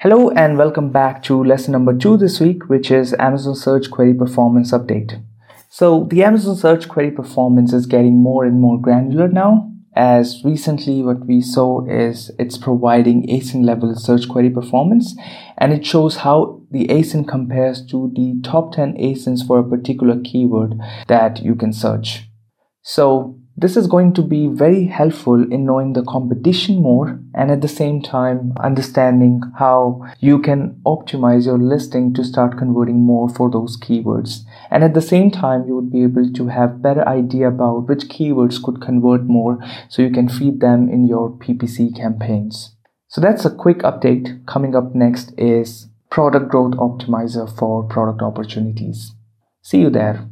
[0.00, 4.14] Hello and welcome back to lesson number two this week, which is Amazon Search Query
[4.14, 5.20] Performance Update.
[5.68, 11.02] So the Amazon Search Query Performance is getting more and more granular now, as recently
[11.02, 15.16] what we saw is it's providing ASIN level search query performance,
[15.56, 20.20] and it shows how the ASIN compares to the top 10 ASINs for a particular
[20.24, 20.74] keyword
[21.08, 22.28] that you can search.
[22.82, 27.60] So this is going to be very helpful in knowing the competition more and at
[27.60, 33.50] the same time understanding how you can optimize your listing to start converting more for
[33.50, 34.44] those keywords.
[34.70, 38.04] And at the same time, you would be able to have better idea about which
[38.04, 42.76] keywords could convert more so you can feed them in your PPC campaigns.
[43.08, 44.46] So that's a quick update.
[44.46, 49.14] Coming up next is product growth optimizer for product opportunities.
[49.62, 50.28] See you there.